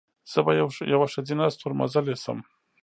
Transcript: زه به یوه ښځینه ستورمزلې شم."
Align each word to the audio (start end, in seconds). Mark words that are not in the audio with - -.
زه 0.31 0.39
به 0.45 0.51
یوه 0.93 1.07
ښځینه 1.13 1.43
ستورمزلې 1.55 2.15
شم." 2.23 2.39